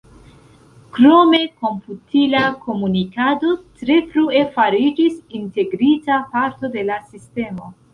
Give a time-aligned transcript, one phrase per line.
[0.95, 3.55] Krome komputila komunikado
[3.85, 7.75] tre frue fariĝis integrita parto de la sistemo.